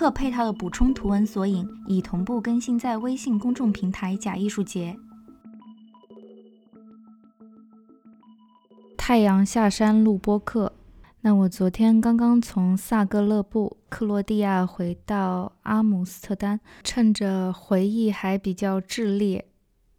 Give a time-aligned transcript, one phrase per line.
[0.00, 4.96] 期播客配套的补充图文索引已同步更新在微信公众平台“假艺术节”。
[8.96, 10.72] 太阳下山录播客。
[11.20, 19.44] 那我昨天刚刚从萨格勒布克罗地亚回到阿姆斯特丹，趁着回忆还比较炽烈，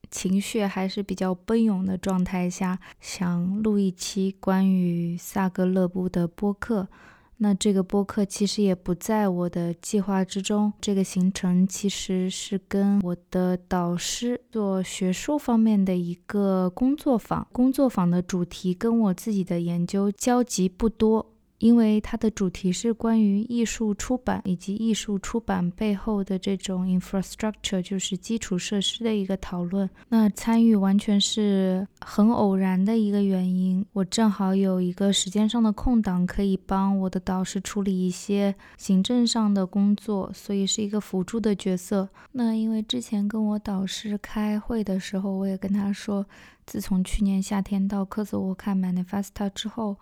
[0.09, 6.88] 情绪还是比较奔涌的状态下，想录一期关于萨格勒布的播客。
[7.44, 10.72] 那这个播客其实也不在我的计划之中。
[10.80, 21.31] 这个行程其实是跟我的导师做学术方面的一个工作坊，工作坊的主题跟我自己的研究交集不多。
[21.62, 29.88] 因为它的主题是关于艺术出版以及艺术出版背后的这种 infrastructure，就是基础设施的一个讨论。
[30.09, 42.09] 那参与完全是很偶然的一个原因，我正好有一个时间上的空档，可以帮我的导师处理一些行政上的工作，所以是一个辅助的角色。
[42.31, 46.25] 那因为之前跟我导师开会的时候，我也跟他说，
[46.66, 49.98] 自从去年夏天到科索沃看 Manifesta 之后。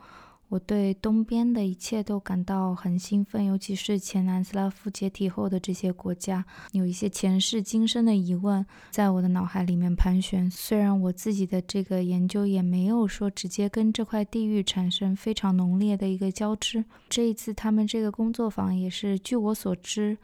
[0.49, 10.49] 我对东边的一切都感到很兴奋，尤其是前南斯拉夫解体后的这些国家，有一些前世今生的疑问在我的脑海里面盘旋。
[10.49, 20.17] 虽然我自己的这个研究也没有说直接跟这块地域产生非常浓烈的一个交织，这一次他们这个工作坊也是据我所知。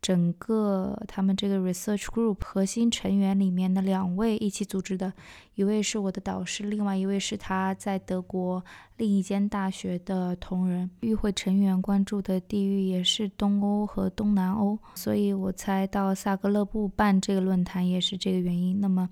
[0.00, 5.12] 整个他们这个 research group 核心成员里面的两位一起组织的，
[5.54, 8.64] 一位是我的导师，另外一位是他在德国
[8.96, 10.90] 另一间大学的同仁。
[11.00, 18.80] 与会成员关注的地域也是东欧和东南欧，所以我猜到萨格勒布办这个论坛也是这个原因。
[18.80, 19.08] 那么。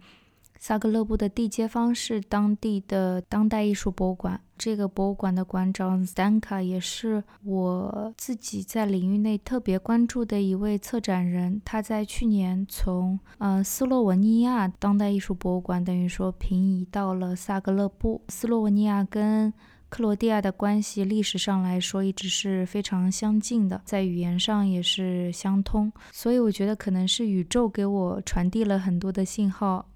[0.58, 4.40] 萨格勒布的地接方是当地的当代艺术博物馆。
[4.58, 11.60] 这个博物馆的馆长 Stanka 也是我自己在领域内特别关注的一位策展人。
[11.62, 18.22] 他在去年从呃斯洛文尼亚当代艺术博物馆，等于说平移到了萨格勒布。
[18.28, 19.52] 斯洛文尼亚跟
[19.90, 25.92] 克罗地亚的关系，历史上来说一直是非常相近的，在语言上也是相通。
[26.10, 29.86] 所以我觉得可能是宇宙给我传递了很多的信号。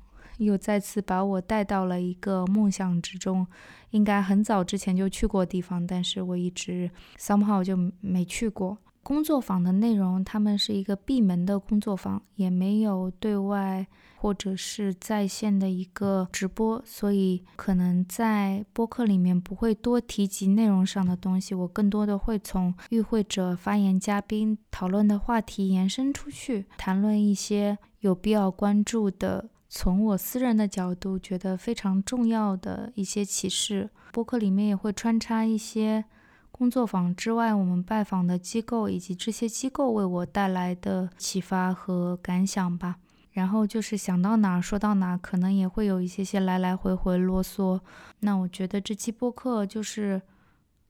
[0.44, 3.46] 又再次把我带到了一个梦想之中，
[3.90, 8.78] 应该很早之前就去过地方，但是我一直 somehow 就没去过。
[9.02, 13.86] 工作坊的内容，他们是一个闭门的工作坊，也没有对外
[14.16, 21.54] 或者是在线的一个直播，所以可能在播客里面不会多提及内容上的东西。
[21.54, 29.48] 我更多的会从与会者、发言嘉宾讨论的话题延伸出去，谈论一些有必要关注的。
[29.72, 36.04] 从我私人的角度，觉得非常重要的一些启示，播客里面也会穿插一些
[36.50, 42.96] 工作坊之外我们拜访的机构以及这些机构为我带来的启发和感想吧。
[43.30, 47.80] 然后就是想到哪说到哪，可能也会有一些些来来回回啰嗦。
[48.18, 50.20] 那我觉得这期播客就是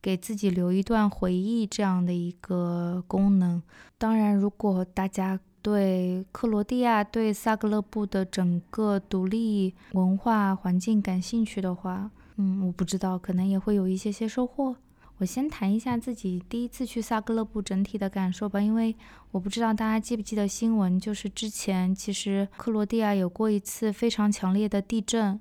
[0.00, 3.62] 给自己留一段回忆这样的一个功能。
[3.98, 5.38] 当然，如果大家。
[5.62, 14.76] 对克罗地亚、对萨格勒布的整个独立文化环境感兴趣的话，嗯，我不知道，可能也会有一些些收获。
[15.18, 18.96] 我先谈一下自己第一次去萨格勒布整体的感受吧，因为
[19.32, 25.38] 我不知道大家记不记得新闻，就是之前其实克罗地亚有过一次非常强烈的地震，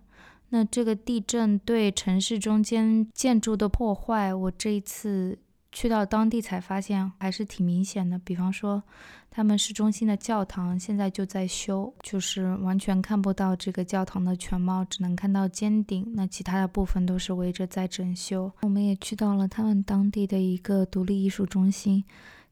[0.49, 5.39] 那这个地震对城市中间建筑的破坏，我这一次。
[5.71, 8.81] 去到当地才发现还是挺明显的，比方说
[9.31, 18.51] 他们市中心的教堂现在就在修，就是完全看不到这个教堂的全貌，只能看到尖顶，那其他的部分都是围着在整修。
[18.61, 22.03] 我们也去到了他们当地的一个独立艺术中心，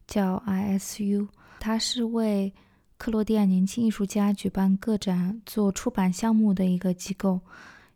[0.06, 1.28] 叫 ISU，
[1.60, 2.54] 它是为
[2.98, 7.40] 克罗地亚年轻艺术家举办个展、做出版项目的一个机构，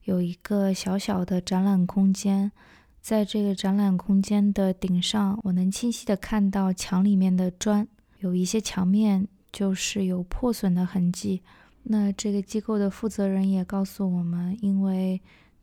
[0.04, 2.52] 有一个小小的展览空间。
[3.00, 7.88] 在这个展览空间的顶上，我能清晰的看到墙里面的砖，
[8.22, 11.44] 有一些墙面就是有破损的痕迹。
[11.84, 15.20] 那这个机构的负责人也告诉我们，因为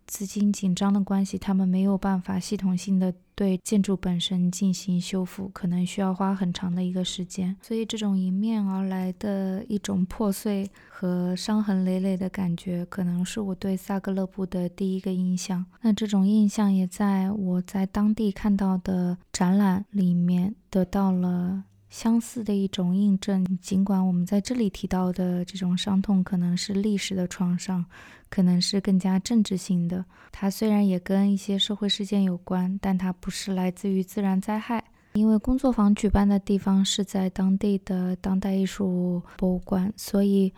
[0.06, 7.54] 资金紧张的关系，他们没有办法系统性的对建筑本身进行修复，可能需要花很长的一个时间。
[7.62, 15.64] 所以，这种迎面而来的一种破碎和伤痕累累的感觉，可能是我对萨格勒布的第一个印象。
[15.82, 21.62] 那这种印象也在我在当地看到的展览里面得到了。
[21.90, 27.84] 相似的一种印证，尽管我们在这里提到的这种伤痛可能是历史的创伤，
[28.28, 30.04] 可能是更加政治性的。
[30.30, 34.84] 它虽然也跟一些社会事件有关，但它不是来自于自然灾害。
[35.14, 40.52] 因为工作坊举办的地方是在当地的当代艺术博物馆，所以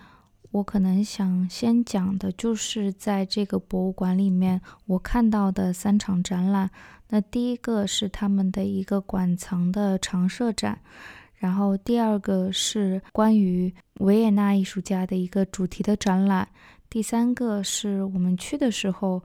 [0.50, 6.68] 我可能想先讲的就是在这个博物馆里面我看到的三场展览。
[7.08, 10.78] 那第一个是他们的一个馆藏的常设展。
[11.40, 16.46] 然后第二个是关于维也纳艺术家的一个主题的展览，
[16.88, 19.20] 第三个是我们去的时候。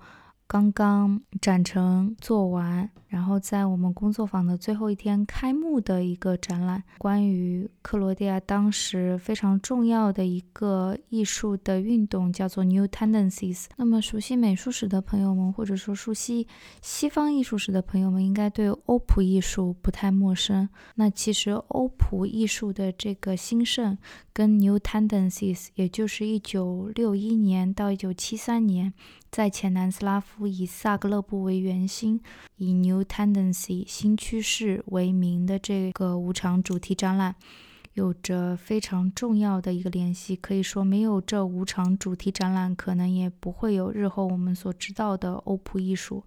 [0.47, 13.65] 刚刚展陈做完，然后在我们工作坊的最后一天开幕的一个展览，关于克罗地亚当时非常重要的一个艺术的运动，叫做 New Tendencies。
[13.75, 16.47] 那么熟悉美术史的朋友们，或者说熟悉
[16.81, 20.69] 西方艺术史的朋友们，应该对欧普艺术不太陌生。
[20.93, 23.97] 那其实欧普艺术的这个兴盛，
[24.31, 28.93] 跟 New Tendencies，也就是一九六一年到一九七三年。
[29.35, 32.21] 在前南斯拉夫以萨格勒布为圆心，
[32.55, 37.35] 以 New Tendency 新趋势为名的这个五场主题展览，
[37.95, 40.37] 有着非常重要的一个联系。
[40.37, 46.23] 可以说，没有这五场主题展览，可能也不会有日后我们所知道的欧普艺术。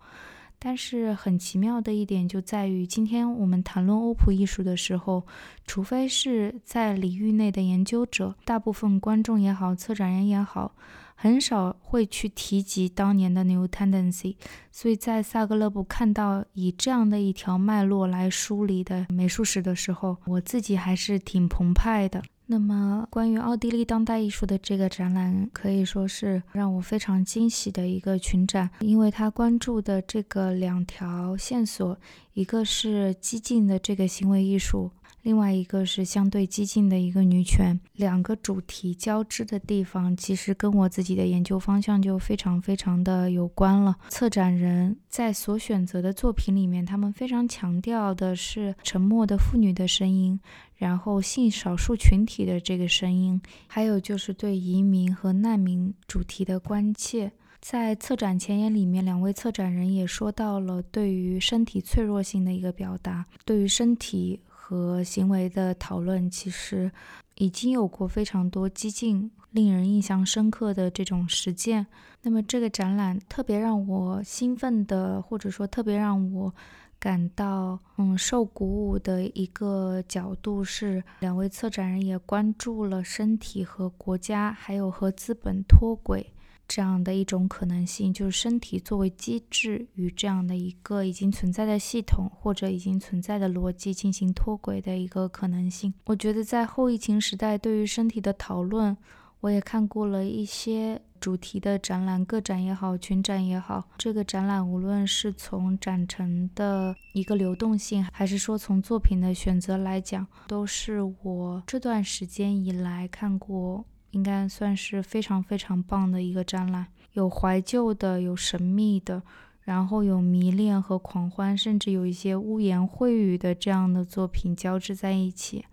[0.58, 5.24] 但是很奇妙的一点就在于，今天我们谈论欧普艺术的时候，
[5.66, 10.74] 除非是在领域内的研究者，大部分观众也好，策展人也好。
[11.20, 14.36] 很少会去提及当年的 New Tendency，
[14.70, 22.22] 所以在萨格勒布看到以这样的一条脉络来梳理的美术史的时候，我自己还是挺澎湃的。
[22.50, 31.98] 那么，关于奥地利当代艺术的这个展览，可以说是让我非常惊喜的一个群展，因为他关注的这个两条线索，
[32.32, 34.90] 一个是激进的这个行为艺术。
[35.22, 43.96] 另外一个是相对激进的一个女权，两个主题交织的地方，其实跟我自己的研究方向就非常非常的有关了。
[44.08, 50.38] 策展人在所选择的作品里面，他们非常强调的是沉默的妇女的声音，
[50.76, 57.30] 然后性少数群体的这个声音，还有就是对移民和难民主题的关切。
[57.60, 64.40] 在策展前言里面，两位策展人也说到了对于身体脆弱性的一个表达，对于身体。
[64.68, 66.92] 和行为的讨论，其实
[67.36, 71.86] 已经有过非常多激进、令人印象深刻的这种实践。
[72.20, 76.54] 那么，这个展览特别让我兴奋的，或者说特别让我
[76.98, 86.34] 感到嗯受鼓舞的一个角度是，两位策展人也关注了身体和国家，还有和资本脱轨。
[86.68, 95.94] 这样的一种可能性，就是身体作为机制与这样的一个已经存在的系统或者已经存在的逻辑进行脱轨的一个可能性。
[96.04, 98.94] 我觉得在后疫情时代，对于身体的讨论，
[99.40, 103.88] 我也看过了一些主题的展览，个展也好，群展也好。
[103.96, 113.86] 这个展览无论是从展陈的一个流动性，还是说从作品的选择来讲，都是我这段时间以来看过。
[114.10, 119.22] 应该算是非常非常棒的一个展览，有怀旧的，有神秘的，
[119.62, 125.64] 然后有迷恋和狂欢，甚至有一些污言秽语的这样的作品交织在一起。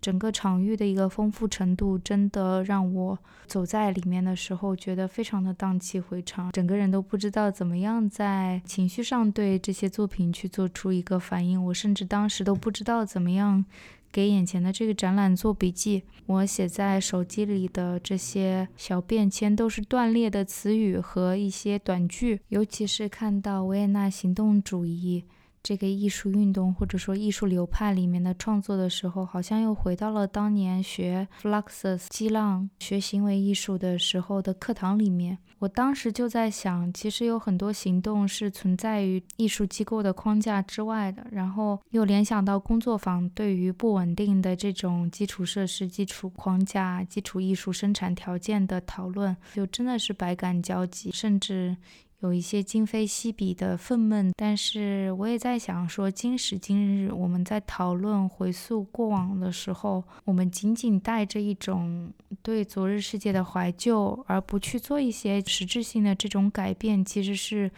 [0.00, 11.62] 整个场域的一个丰富程度，真的让我走在里面的时候觉得非常的荡气回肠，整个人都不知道怎么样在情绪上对这些作品去做出一个反应。
[11.64, 13.64] 我甚至当时都不知道怎么样。
[14.10, 25.24] 给眼前的这个展览做笔记，我写在手机里的这些小便签都是断裂的词语和一些短句，尤其是看到维也纳行动主义
[25.68, 35.36] 这个艺术运动或者说艺术流派里面的创作的时候，好像又回到了当年学 Fluxus 激浪学行为艺术的时候的课堂里面。
[35.58, 51.76] 我当时就在想，其实有很多行动是存在于艺术机构的框架之外的，然后又联想到工作坊对于不稳定的这种基础设施、基础框架、基础艺术生产条件的讨论，就真的是百感交集，甚至
[52.20, 54.32] 有一些今非昔比的愤懑。
[54.36, 67.70] 但是我也在想，说今时今日我们在讨论回溯过往的时候，我们仅仅带着一种对昨日世界的怀旧，而不去做一些实质性的这种改变，其实是。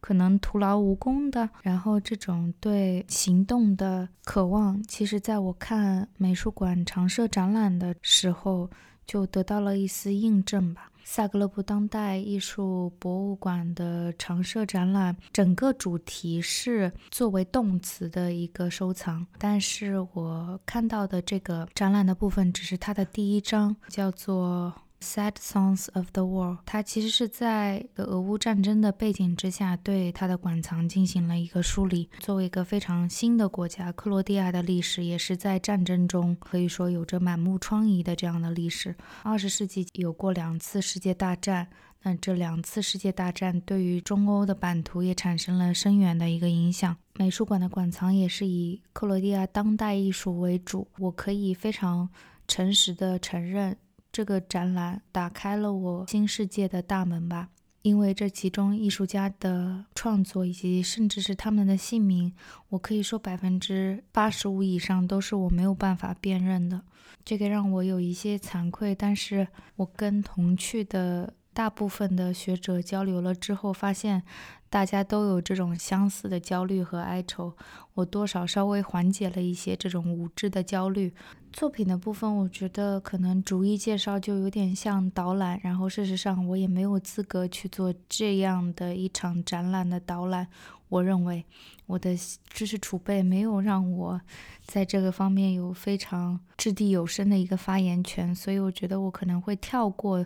[0.00, 8.70] 可能徒劳无功的，然后这种对行动的渴望，其实在我看美术馆常设展览的时候，
[9.04, 10.92] 就得到了一丝印证吧。
[11.10, 24.74] 萨格勒布当代艺术博物馆的常设展览，整个主题是作为动词的一个收藏，但是我看到的这个展览的部分，只是它的第一章，叫做。
[25.00, 32.10] Sad songs of the war，它其实是在俄乌战争的背景之下，对它的馆藏进行了一个梳理。
[32.18, 38.96] 作为一个非常新的国家，克罗地亚的历史也是在战争中可以说有着满目疮痍的这样的历史。
[39.22, 41.68] 二十世纪有过两次世界大战，
[42.02, 46.96] 那这两次世界大战对于中欧的版图也产生了深远的一个影响。
[47.14, 50.88] 美术馆的馆藏也是以克罗地亚当代艺术为主。
[50.98, 52.10] 我可以非常
[52.48, 53.76] 诚实的承认。
[54.10, 57.50] 这个展览打开了我新世界的大门吧，
[57.82, 62.32] 因为这其中艺术家的创作以及甚至是他们的姓名，
[62.70, 66.82] 我可以说百分之八十五以上都是我没有办法辨认的，
[67.24, 68.94] 这个让我有一些惭愧。
[68.94, 69.46] 但是
[69.76, 74.22] 我跟同去的大部分的学者交流了之后，发现
[74.70, 77.52] 大家都有这种相似的焦虑和哀愁，
[77.94, 81.12] 我多少稍微缓解了一些这种无知的焦虑。
[81.52, 90.46] 作品的部分，我觉得可能逐一介绍就有点像导览，然后事实上我也没有资格去做这样的一场展览的导览。
[90.88, 91.44] 我认为
[91.86, 92.16] 我的
[92.48, 94.20] 知识储备没有让我
[94.64, 100.24] 在这个方面有非常掷地有声的一个发言权，所以我觉得我可能会跳过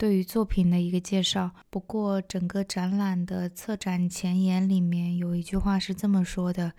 [0.00, 1.50] 对于作品的一个介绍。
[1.68, 6.72] 不过整个展览的策展前言里面有一句话是这么说的。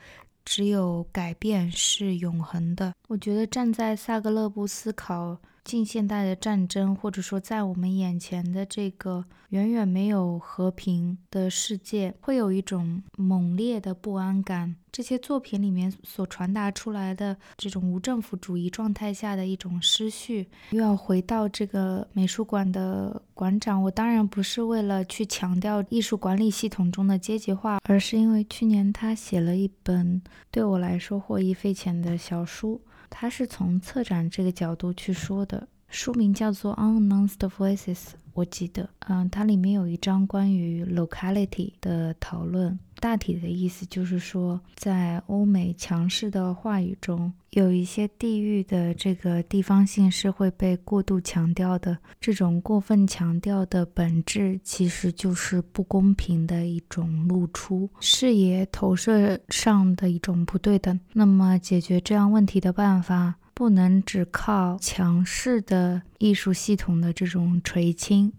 [0.44, 2.94] 只有改变是永恒的。
[3.08, 14.76] 我觉得站在萨格勒布思考近现代的战争，或者说在我们眼前的这个远远没有和平的世界，会有一种猛烈的不安感。
[14.92, 23.82] 这些作品里面所传达出来的这种无政府主义状态下的一种失序，又要回到这个美术馆的馆长。
[23.84, 37.96] 我当然不是为了去强调艺术管理系统中的阶级化，而是因为去年他写了一本对我来说获益匪浅的小书，他是从策展这个角度去说的，书名叫做《Unannounced Voices》。
[38.34, 51.98] 我记得，嗯，它里面有一章关于 locality 的讨论，大体的意思就是说，在欧美强势的话语中，有一些地域的这个地方性是会被过度强调的。
[52.20, 61.00] 这种过分强调的本质，其实就是不公平的一种露出，视野投射上的一种不对等。
[61.14, 63.36] 那么，解决这样问题的办法。
[63.62, 68.34] 不能只靠强势的艺术系统的这种垂青，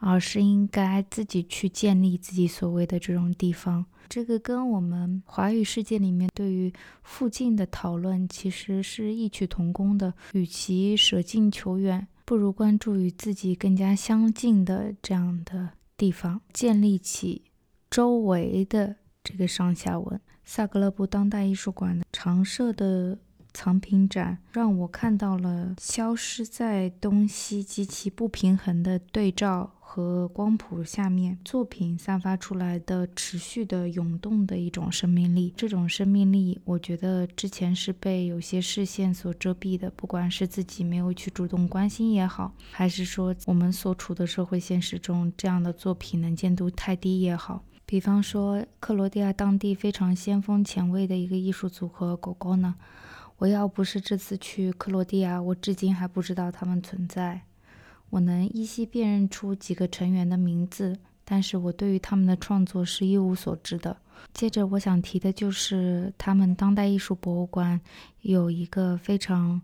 [0.00, 3.86] 而是应该自己去建立自己所谓的这种地方。
[4.06, 6.70] 这个跟我们华语世界里面对于
[7.02, 10.12] 附近的讨论其实是异曲同工的。
[10.34, 17.40] 与其舍近求远，不如关注与自己更加相近的这样的地方，建立起
[17.88, 20.20] 周围的这个上下文。
[20.44, 23.16] 萨格勒布当代艺术馆常设的。
[23.56, 35.54] 藏品展让我看到了消失在东西极其不平衡的对照和光谱下面作品散发出来的持续的涌动的一种生命力。
[35.56, 47.64] 这种生命力，我觉得之前是被有些视线所遮蔽的，不管是自己没有去主动关心也好，还是说我们所处的社会现实中这样的作品能见度太低也好。
[47.86, 52.74] 比方说，克罗地亚当地非常先锋前卫的一个艺术组合狗狗呢。
[53.38, 57.42] 我要不是这次去克罗地亚，我至今还不知道他们存在。
[58.08, 63.94] 我能依稀辨认出几个成员的名字，但是我对于他们的创作是一无所知的。
[64.32, 67.78] 接着我想提的就是他们当代艺术博物馆
[68.22, 69.60] 有一个非常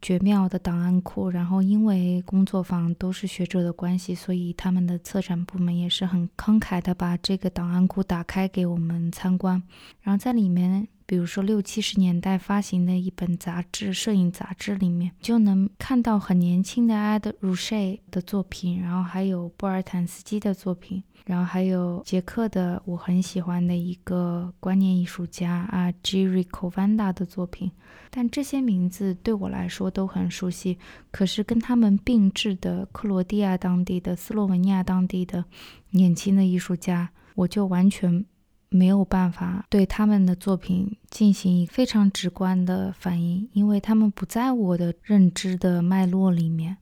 [0.00, 9.60] 绝妙的档案库，然后因为工作坊都是学者的关系，所以他们的策展部门也是很慷慨的把这个档案库打开给我们参观，
[10.02, 10.86] 然后在里面。
[11.06, 27.70] 比如说六七十年代发行的一本杂志，摄影杂志里面就能看到很年轻的 Ed Ruscha 的作品，然后还有波尔坦斯基的作品，然后还有捷克的我很喜欢的一个观念艺术家啊 g i r i Kovanda 的作品。
[28.10, 30.78] 但这些名字对我来说都很熟悉，
[31.10, 35.44] 可是跟他们并置的克罗地亚当地的、斯洛文尼亚当地的
[35.90, 38.24] 年轻的艺术家，我就完全。
[38.72, 46.78] 没有办法对他们的作品进行非常直观的反应，因为他们不在我的认知的脉络里面。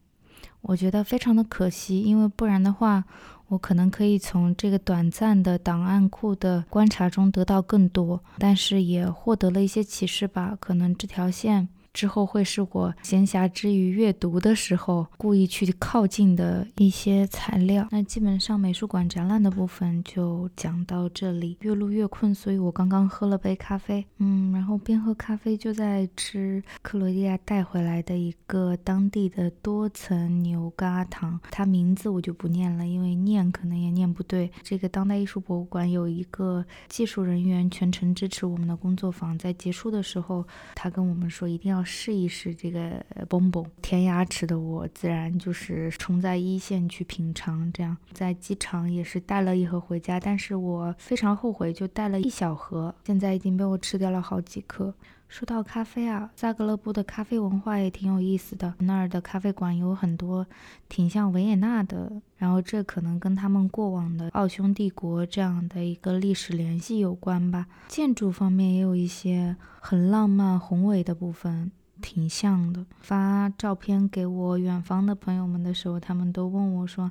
[0.62, 3.04] 我觉得非常的可惜，因为不然的话，
[3.48, 10.56] 我可能可以从这个短暂的档案库的观察中得到更多，但是也获得了一些启示吧。
[10.60, 11.68] 可能这条线。
[11.92, 17.86] 之后会是我闲暇之余阅读的时候故意去靠近的一些材料。
[17.90, 21.56] 那基本上美术馆展览的部分就讲到这里。
[21.62, 34.48] 越录越困，所以我刚刚喝了杯咖啡，嗯，然后边喝咖啡就在吃克罗地亚带回来的一个当地的多层牛轧糖，它名字我就不念了，因为念可能也念不对。
[34.62, 41.79] 这个当代艺术博物馆有一个技术人员全程支持我们的工作坊，在结束的时候，他跟我们说一定要。
[41.84, 47.72] 试一试这个蹦蹦填牙齿的我，自然就是冲在一线去品尝。
[47.72, 54.94] 这样在机场也是带了一盒回家，但是我非常后悔，就带了一小盒，现在已经被我吃掉了好几颗。
[55.30, 58.74] 说到咖啡啊，萨格勒布的咖啡文化也挺有意思的。
[58.80, 60.44] 那儿的咖啡馆有很多
[60.88, 67.66] 挺像维也纳的，然后这可能跟他们过往的奥匈帝国这样的一个历史联系有关吧。
[67.86, 71.70] 建筑方面也有一些很浪漫宏伟的部分。
[72.02, 72.86] 挺像的。
[73.02, 77.10] 发照片给我远方的朋友们的时候，他们都问我说。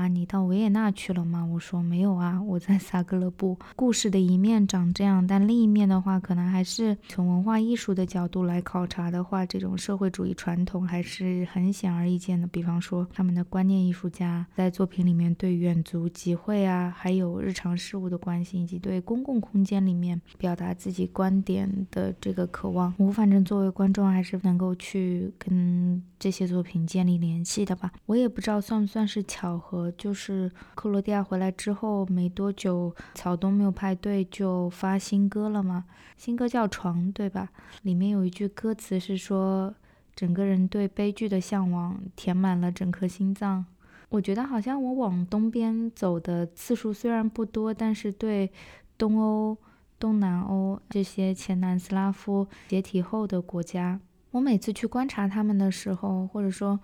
[0.00, 1.44] 啊，你到维也纳去了吗？
[1.44, 3.58] 我说没有啊，我在萨格勒布。
[3.76, 12.46] 故事的一面长这样，但另一面的话，可能还是从文化艺术的角度来考察的话，这种社会主义传统还是很显而易见的。
[12.46, 27.92] 比方说，他们的观念艺术家在作品里面对远足集会啊，还有日常事务的关心，以及对公共空间里面表达自己观点的这个渴望，我反正作为观众还是能够去跟这些作品建立联系的吧。
[28.06, 29.89] 我也不知道算不算是巧合。
[29.92, 35.84] 就是克罗地亚回来之后没多久，草东没有派对就发新歌了嘛？
[36.16, 37.50] 新歌叫《床》，对吧？
[37.82, 39.74] 里面有一句歌词是说
[40.14, 43.64] ：“整个人对悲剧的向往填满了整颗心脏。”
[44.10, 48.50] 我觉得好像我往东边走的次数虽然不多，但是对
[48.98, 49.56] 东欧、
[49.98, 54.00] 东南欧这些前南斯拉夫解体后的国家，
[54.32, 56.80] 我每次去观察他们的时候，或者说。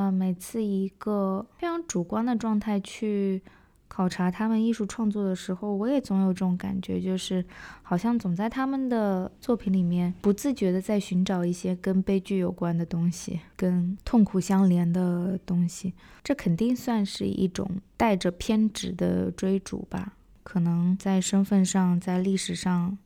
[0.00, 3.42] 呃，每次一个非常主观的状态去
[3.86, 7.44] 考察他们艺术创作的时候，我也总有这种感觉，就是
[7.82, 15.92] 好像总在他们的作品里面不自觉的在寻找一些跟悲剧有关的东西，跟痛苦相连的东西。
[16.24, 20.14] 这肯定算是一种带着偏执的追逐吧？
[20.42, 22.96] 可能在身份上，在历史上，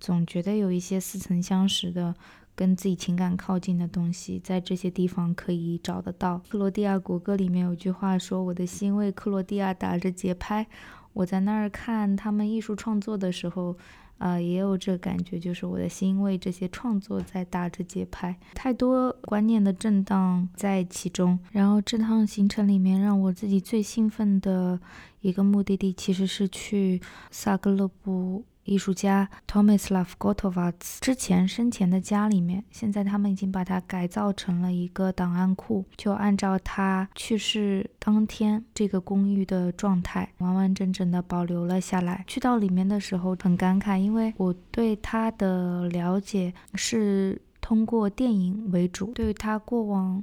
[0.00, 2.12] 总觉得有一些似曾相识的。
[2.60, 6.42] 跟自己情感靠近的东西，在这些地方可以找得到。
[6.50, 10.66] 克罗地亚国歌里面有句话说：“我的心为克罗地亚打着节拍。”
[11.14, 13.74] 我在那儿看他们艺术创作的时候，
[14.18, 18.38] 呃，也有这感觉，就是我的心为这些创作在打着节拍。
[18.52, 21.38] 太多观念的震荡在其中。
[21.52, 24.78] 然后这趟行程里面，让我自己最兴奋的
[25.22, 28.44] 一个目的地，其实是去萨格勒布。
[28.70, 42.24] 艺术家 Tomislav Gotovac 之前生前的家里面，现在他们已经把它改造成了一个档案库，就按照他去世当天这个公寓的状态，完完整整的保留了下来。
[42.28, 50.22] 去到里面的时候很感慨，因为我对他的了解是通过电影为主，对于他过往。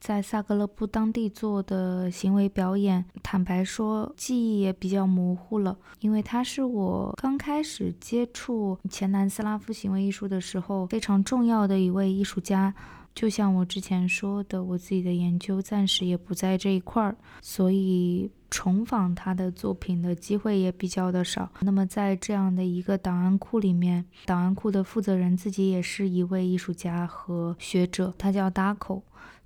[0.00, 5.76] 在萨格勒布当地做的行为表演，坦白说，记忆也比较模糊了。
[6.00, 12.74] 因为他是我刚开始接触前南斯拉夫行为艺术的时候非常重要的一位艺术家。
[13.14, 21.50] 就像我之前说的，我自己的研究暂时也不在这一块儿，所以重访他的作品的机会也比较的少。
[21.60, 29.02] 那么在这样的一个档案库里面，档案库的负责人自己也是一位艺术家和学者，他叫 Darko。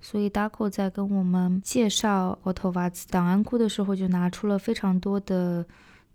[0.07, 5.65] 所以 Darko 在跟我们介绍 Otovats 档案库的时候，就拿出了非常多的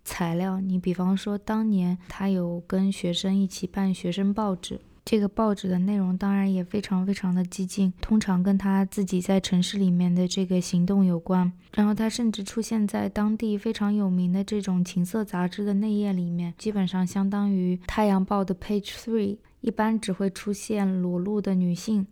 [0.05, 0.61] 材料。
[0.61, 11.51] 你比方说，当年他有跟学生一起办学生报纸，这个报纸的内容当然也非常非常的激进，通常跟他自己在城市里面的这个行动有关。
[11.73, 22.07] 然后他甚至出现在当地非常有名的这种情色杂志的内页里面，基本上相当于《太阳报》的 Page Three，一般只会出现裸露的女性。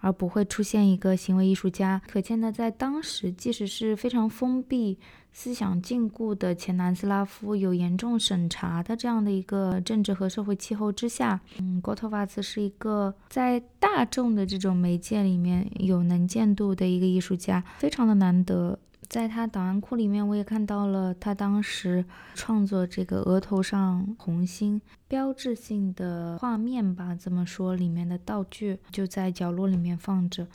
[0.00, 2.00] 而不会出现一个行为艺术家。
[2.08, 4.98] 可见呢，在当时，即使是非常封闭、
[5.32, 18.78] 思想禁锢的前南斯拉夫，有严重审查的这样的一个政治和社会气候之下，嗯，戈托瓦茨是一个在大众的这种媒介里面有能见度的一个艺术家，非常的难得。
[19.10, 22.04] 在他档案库里面，我也看到了他当时
[22.36, 27.74] 创作这个额头上红心标志性的画面吧，怎么说？
[27.74, 30.46] 里面的道具就在角落里面放着。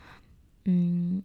[0.63, 1.21] 嗯，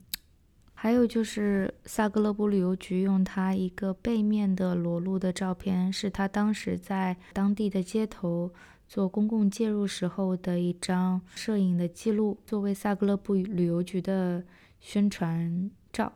[0.74, 8.52] 还有就是萨格勒布旅游局用他一个背面的裸露的照片，是他当时在当地的街头
[8.88, 14.42] 做公共介入时候的一张摄影的记录，作为萨格勒布旅游局的
[14.80, 16.12] 宣传照。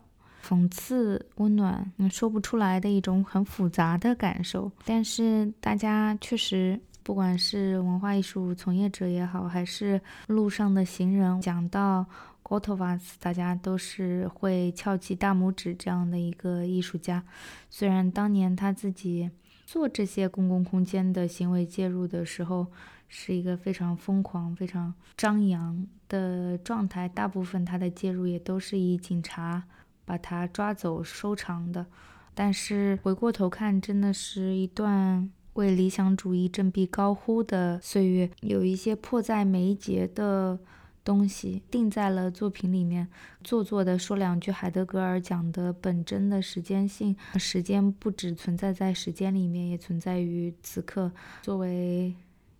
[0.47, 4.71] 讽刺、温暖，嗯，说不出来的一种很复杂的感受。
[4.85, 12.05] 但是大家确实，不管是文化艺术从业者也好，还是路上的行人，讲到
[12.43, 17.23] Gotovas，大家都是会翘起大拇指这样的一个艺术家。
[17.71, 19.31] 虽然当年他自己
[19.65, 22.67] 做这些公共空间的行为介入的时候，
[23.07, 29.63] 是一个非常疯狂、非常张扬的状态，大部分他的介入也都是以警察。
[30.05, 31.85] 把他抓走收藏的，
[32.33, 38.29] 但是回过头看，真的是一段为理想主义振臂高呼的岁月。
[38.41, 40.59] 有一些迫在眉睫的
[41.03, 43.07] 东西定在了作品里面，
[43.43, 51.11] 做作的说两句海德格尔讲的本真的时间性，时间不只存在在时间里面，也存在于此刻。
[51.41, 52.13] 作为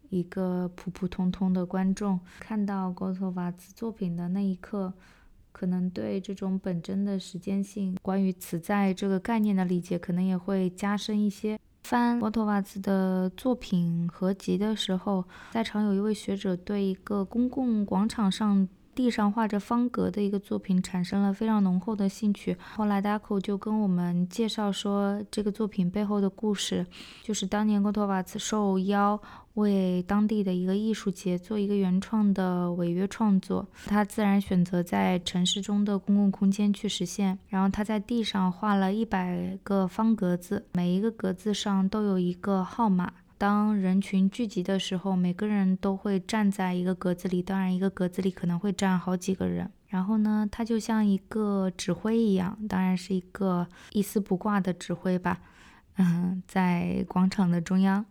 [0.09, 4.93] 一个普普通通的观众，看到高托瓦兹作品的那一刻。
[5.55, 11.57] 可能对这种本真的时间性，关于此在这个概念的理解，可能也会加深一些。
[11.83, 18.67] 翻沃托瓦兹的作品合集的时候，在场有一位学者对一个公共广场上。
[18.95, 22.57] 地上画着方格的一个作品产生了非常浓厚的兴趣。
[22.75, 26.87] 后来达口就跟我们介绍说，这个作品背后的故事，
[27.21, 29.21] 就是当年戈托瓦茨受邀
[29.55, 37.37] 为当地的一个艺术节做一个原创的违约创作，他自然选择在城市中的公共空间去实现。
[37.49, 43.11] 然后他在地上画了一百个方格子，每一个格子上都有一个号码。
[43.37, 49.69] 当人群聚集的时候，每个人都会站在一个格子里，当然一个格子里可能会站好几个人。
[49.87, 55.39] 然后呢，他就像一个指挥一样，当然是一个一丝不挂的指挥吧。
[55.97, 58.05] 嗯，在广场的中央。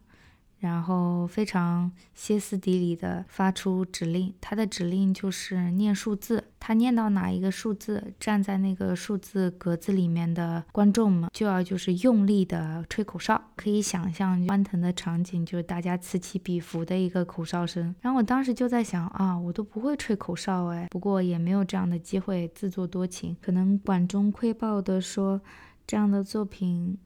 [0.65, 17.95] 然后非常歇斯底里的发出指令，他的指令就是念数字，他念到哪一个数字，站在那个数字格子里面的观众们就要就是用力的吹口哨，可以想象欢腾的场景，就是大家此起彼伏的一个口哨声。
[18.01, 25.39] 然后我当时就在想啊，我都不会吹口哨哎，不过也没有这样的机会，自作多情，可能管中窥豹的说，
[25.87, 26.97] 这样的作品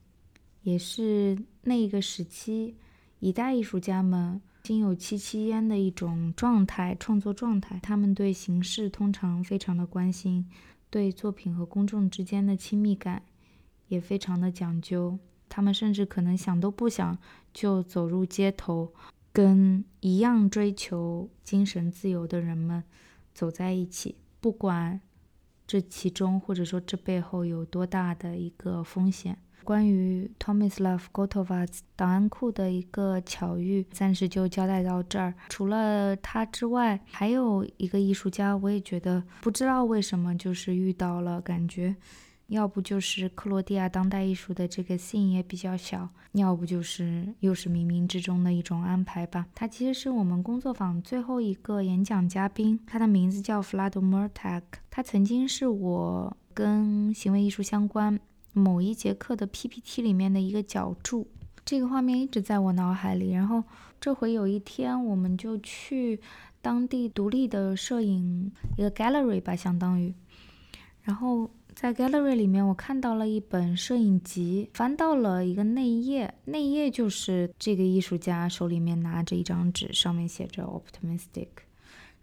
[0.62, 2.77] 也是那个时期。
[3.20, 7.81] 一代艺术家们心有戚戚焉的一种状态，创作状态。
[7.83, 10.48] 他们对形式通常非常的关心，
[10.88, 13.22] 对作品和公众之间的亲密感
[13.88, 15.18] 也非常的讲究。
[15.48, 17.18] 他们甚至可能想都不想
[17.52, 18.92] 就走入街头，
[19.33, 22.85] 跟一样追求精神自由的人们
[23.33, 25.00] 走在一起，不管
[25.66, 29.38] 这其中或者说这背后有多大的一个风险。
[29.68, 35.35] 关于 Tomislav Gotovac 档案库的一个巧遇，暂时就交代到这儿。
[35.50, 41.94] 除了他之外，还有一个艺术家，我也觉得不知道为什么就是遇到了，感觉
[42.46, 49.48] 要不就是克罗地亚当代艺术的这个信也比较小，要不就是又是冥冥之中的一种安排吧。
[49.54, 58.18] 他其实是我们工作坊最后一个演讲嘉宾，他的名字叫 Vlado Murtak，他曾经是我跟行为艺术相关。
[58.59, 61.27] 某一节课的 PPT 里面的一个角注，
[61.64, 63.31] 这个画面一直在我脑海里。
[63.33, 63.62] 然后
[64.01, 66.21] 这回有一天，我们就去
[66.61, 70.12] 当地独立的摄影一个 gallery 吧，相当于。
[71.03, 81.49] 然后在 gallery 里面，我看到了一本摄影集，翻到了一个内页，内页就是这个艺术家手里面拿着一张纸，上面写着 optimistic，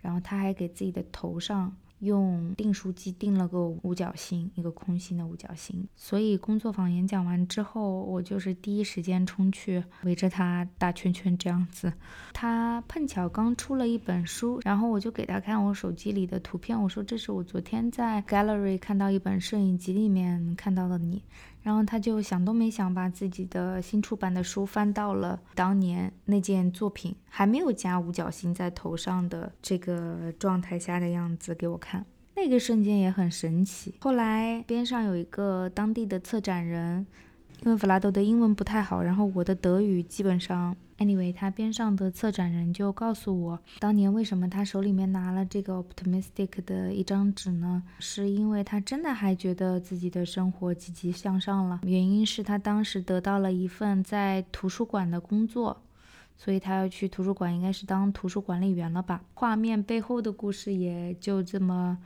[0.01, 1.75] 然后他还给自己的头上。
[2.05, 5.87] 用订书机订了个五角星，一个空心的五角星。
[5.95, 11.91] 所以工作坊演讲完之后，我就是第一时间冲去围着他打圈圈这样子。
[12.31, 21.21] 他碰巧刚出了一本书，然后我就给他看我手机里的图片，我说这是我昨天在 gallery 看到一本摄影集里面看到的你。
[21.65, 33.95] 然后他就想都没想，把自己的新出版的书翻到了当年那件作品还没有加五角星在头上的这个状态下的样子给我看，那个瞬间也很神奇。
[34.01, 37.07] 后来边上有一个当地的策展人。
[37.63, 47.83] 因为弗拉多的英文不太好，然后我的德语基本上，anyway，他边上的策展人就告诉我，当年为什么他手里面拿了这个 optimistic 的一张纸呢？
[47.99, 51.79] 是因为他真的还觉得自己的生活积极向上了。
[51.83, 55.81] 原因是他当时得到了一份在图书馆的工作，
[56.37, 59.21] 所以他要去图书馆，应该是当图书管理员了吧？
[59.33, 61.97] 画面背后的故事也就这么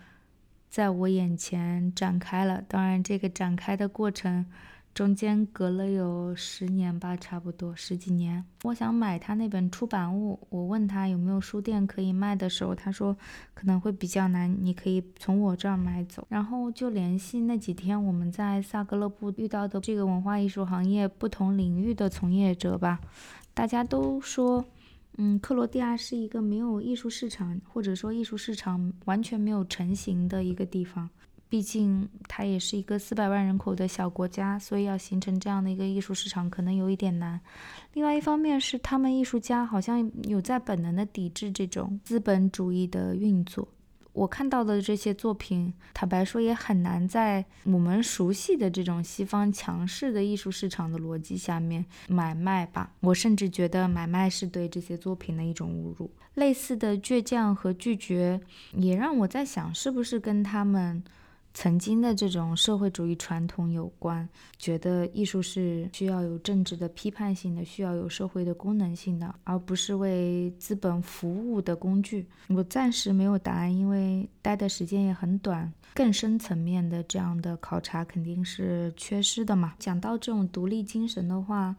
[0.70, 2.64] 在我眼前展开了。
[2.68, 4.46] 当然，这个展开的过程。
[4.94, 8.44] 中间隔了有十年吧，差不多十几年。
[8.64, 13.16] 我想买他那本出版物，我问他有没有书店可以卖的时候，他说
[13.54, 16.28] 可能会比较难，你可以从我这儿买走。
[16.30, 23.00] 然后就联系那几天我们在萨格勒布遇到的这个文化艺术行业不同领域的从业者吧，
[23.54, 24.66] 大家都说，
[25.18, 31.10] 嗯，克罗地亚是一个没有艺术市场，或者说艺术市场完全没有成型的一个地方。
[31.50, 37.42] 毕竟它也是一个四百万人口的小国家，所以要形成这样的一个艺术市场可能有一点难。
[37.94, 43.68] 另外一方面是他们艺术家好像有在本能的抵制这种资本主义的运作。
[44.14, 52.92] 我看到的这些作品，坦白说也很难在我们熟悉的这种西方强势的艺术市场的逻辑下面买卖吧。
[53.00, 56.12] 我甚至觉得买卖是对这些作品的一种侮辱。
[56.34, 58.40] 类似的倔强和拒绝，
[58.74, 61.02] 也让我在想，是不是跟他们。
[61.60, 64.26] 曾经的这种社会主义传统有关，
[64.58, 72.26] 觉得艺术是需要有政治的批判性的，需要有社会的功能性的，而不是为资本服务的工具。
[72.48, 79.74] 我暂时没有答案，因为待的时间也很短，更深层面的这样的考察肯定是缺失的嘛。
[79.78, 81.76] 讲到这种独立精神的话。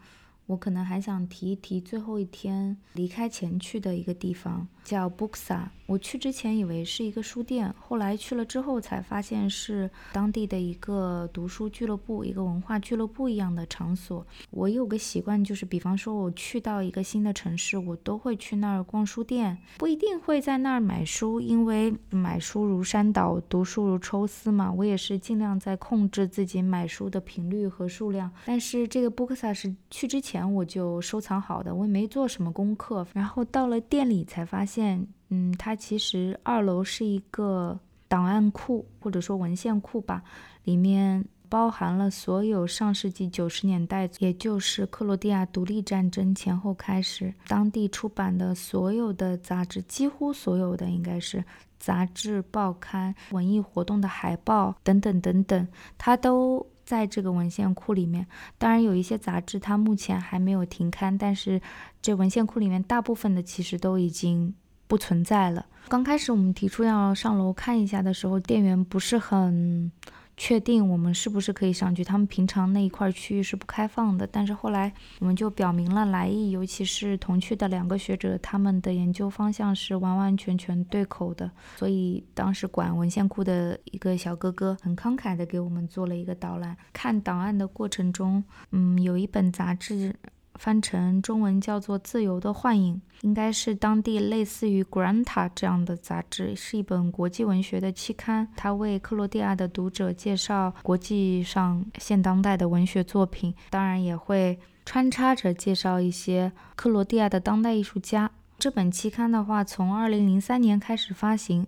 [0.50, 5.68] 我可能还想提一提最后一天离开前去的一个地方，叫 Booksa。
[5.86, 14.26] 我去之前以为是一个书店，后来去了之后才发现是当地的一个读书俱乐部，一个文化俱乐部一样的场所。
[14.50, 24.72] 我有个习惯，就是比方说我去到一个新的城市，我都会去那儿逛书店，不一定会在那儿买书，因为买书如山倒，读书如抽丝嘛。
[24.72, 28.30] 我也是尽量在控制自己买书的频率和数量。
[28.46, 30.39] 但是这个 Booksa 是去之前。
[30.40, 33.06] 然后我就收藏好的，我也没做什么功课。
[33.12, 40.22] 然后到了店里才发现，嗯，它其实二楼是一个档案库或者说文献库吧，
[40.64, 51.44] 里面包含了所有上世纪九十年代，也就是克罗地亚独立战争前后开始，当地出版的所有的杂志，几乎所有的应该是
[51.78, 56.66] 杂志、报刊、文艺活动的海报等等等等，它都。
[56.90, 58.26] 在这个文献库里面，
[58.58, 61.60] 当然有一些杂志它目前还没有停刊，但是
[62.02, 64.52] 这文献库里面大部分的其实都已经
[64.88, 65.64] 不存在了。
[65.88, 69.92] 刚开始我们提出要上楼看一下的时候，店员不是很。
[70.36, 72.02] 确定我们是不是可以上去？
[72.02, 86.76] 他们平常那一块区域是不开放的，但是后来我们就表明了来意，尤其是同去的两个学者，他们的研究方向是完完全全对口的，所以当时管文献库的一个小哥哥很慷慨的给我们做了一个导览。
[86.92, 90.16] 看档案的过程中，嗯，有一本杂志。
[90.60, 98.46] 翻成中文叫做《自由的幻影》，应该是当地类似于《Granta》这样的杂志，是一本国际文学的期刊。
[98.54, 108.30] 它为克罗地亚的读者介绍国际上现当代的文学作品，当然也会穿插着介绍一些克罗地亚的当代艺术家。
[108.58, 111.66] 这本期刊的话，从2003年开始发行，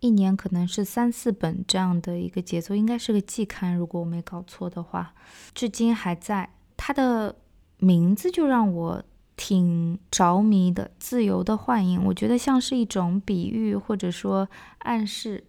[0.00, 5.14] 一年可能是三四本这样的一个节奏，应该是个季刊，如果我没搞错的话，
[5.54, 6.50] 至今还在。
[6.76, 7.34] 它的。
[7.80, 9.02] 名字就让我
[9.36, 15.44] 挺着迷的，自由的幻影，我觉得像是一种比喻或者说暗示。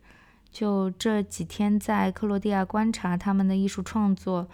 [0.51, 4.45] 就这几天在克罗地亚观察他们的艺术创作，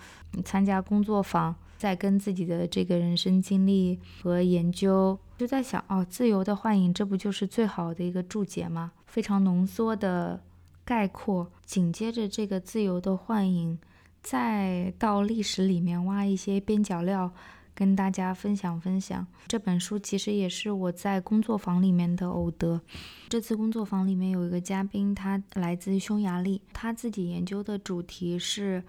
[0.46, 8.92] 参加工作坊，在跟自己的这个人生经历和研究，就在想，哦，自由的幻影，这不就是最好的一个注解吗？
[9.08, 10.40] 非常浓缩的
[10.86, 11.52] 概括。
[11.66, 13.80] 紧接着这个自由的幻影，
[14.22, 17.32] 再到历史里面挖一些边角料。
[17.78, 19.28] 跟大家分享分享。
[19.48, 22.82] 这本书其实也是我在工作坊里面的偶得。
[23.30, 28.84] 这次工作坊里面有一个嘉宾，他来自匈牙利，他自己研究的主题是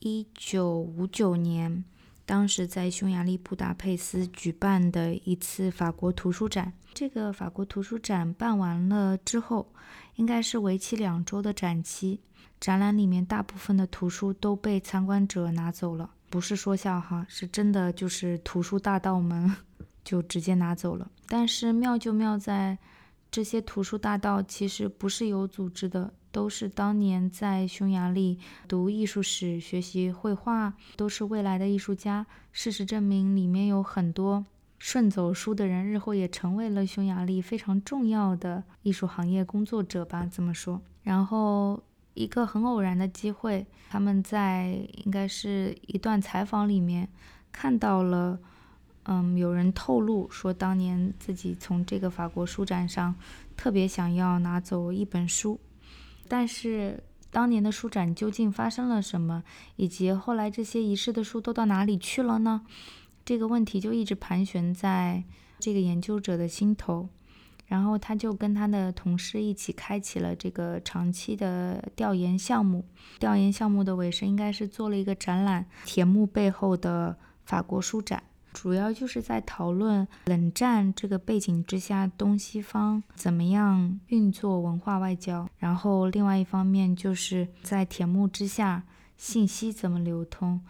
[0.00, 1.84] 1959年。
[2.24, 9.70] 当时在匈牙利布达佩斯举办的一次法国图书展，这个法国图书展办完了之后，
[10.14, 12.20] 应该是为期两周的展期。
[12.58, 19.54] 展览里面大部分的图书都被参观者拿走了，不是说笑哈，是真的，就是图书大盗们
[20.02, 21.10] 就直接拿走了。
[21.28, 22.78] 但是妙就妙在，
[23.30, 26.14] 这些图书大盗其实不是有组织的。
[26.32, 28.38] 都是当年在匈牙利
[28.68, 32.24] 读艺术史、学习绘画，都是未来的艺术家。
[32.52, 34.46] 事实证明，里面有很多
[34.78, 40.24] 顺走书的人，日后也成为了匈牙利非常重要的艺术行业工作者吧？
[40.24, 40.80] 这么说。
[41.02, 41.82] 然后
[42.20, 47.08] 一个很偶然的机会，他们在应该是一段采访里面
[47.50, 48.38] 看到了，
[49.04, 53.14] 嗯，有人透露说，当年自己从这个法国书展上
[53.56, 55.58] 特别想要拿走一本书。
[56.28, 59.42] 但是当年的书展究竟发生了什么，
[59.76, 62.66] 以及后来这些遗失的书都到哪里去了呢？
[63.24, 65.24] 这个问题就一直盘旋在
[65.58, 67.08] 这个研究者的心头。
[67.70, 72.84] 然后他就跟他的同事一起开启了这个长期的调研项目。
[73.20, 78.20] 调研项目的尾声应该是做了一个展览，铁幕背后的法国书展。
[78.52, 85.48] 主要就是在讨论冷战这个背景之下，东西方怎么样运作文化外交。
[85.58, 88.82] 然后另外一方面就是在铁幕之下，
[89.16, 90.60] 信息怎么流通。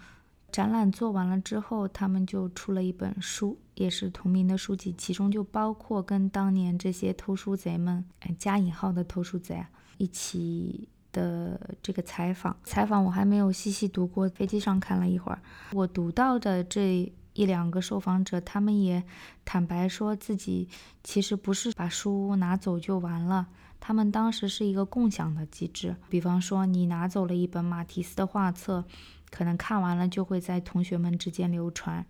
[0.53, 8.05] 展览做完了之后，他们就出了一本书，也是同名的书籍，其中就包括跟当年这些偷书贼们
[8.39, 9.65] （加引号的偷书贼）
[9.99, 12.57] 一起的这个采访。
[12.65, 15.41] 采访我还没有细细读过，飞机上看了一会儿，
[15.73, 17.13] 我读到的这。
[17.33, 19.03] 一两个受访者，他们也
[19.45, 20.69] 坦白说自己
[21.05, 23.47] 其实不是把书拿走就完了，
[23.79, 25.95] 他们当时是一个共享的机制。
[26.09, 28.85] 比方说，你拿走了一本马蒂斯的画册，
[29.31, 32.05] 可能看完了就会在同学们之间流传。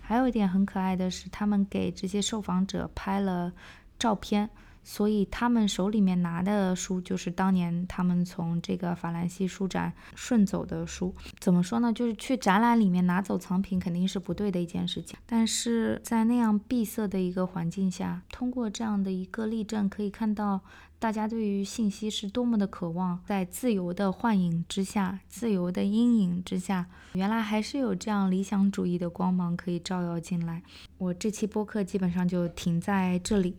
[0.00, 3.52] 还有一点很可爱的是，他们给这些受访者拍了
[3.98, 4.48] 照片。
[4.88, 11.12] 所以他们手里面拿的书，就是当年他们从这个法兰西书展顺走的书。
[11.40, 11.92] 怎么说呢？
[11.92, 15.18] 就是去展览里面拿走藏品，肯定是不对的一件事情。
[15.26, 20.60] 但是在那样闭塞的一个环境下，通过这样的一个例证，可以看到
[21.00, 23.20] 大家对于信息是多么的渴望。
[23.26, 30.62] 在自由的幻影之下，自由的阴影之下，原来还是有这样理想主义的光芒可以照耀进来。
[30.98, 33.56] 我这期播客基本上就停在这里。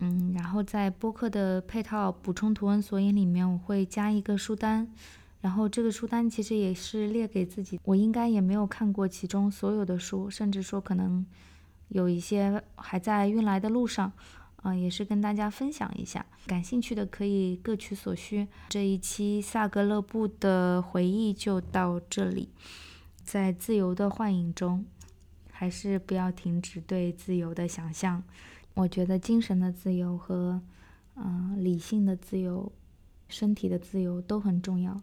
[0.00, 4.86] 嗯，然后在播客的配套补充图文索引里面，我会加一个书单，
[5.40, 11.26] 然后这个书单其实也是列给自己，我应该也没有看过其中所有的书，甚至说可能
[11.88, 14.12] 有一些还在运来的路上，
[14.62, 18.46] 啊，也是跟大家分享一下，感兴趣的可以各取所需。
[18.68, 22.50] 这一期萨格勒布的回忆就到这里，
[23.24, 24.84] 在自由的幻影中，
[25.50, 28.22] 还是不要停止对自由的想象。
[28.78, 30.62] 我觉得精神的自由和，
[31.16, 32.70] 嗯，理性的自由、
[33.26, 35.00] 身体的自由都很重要。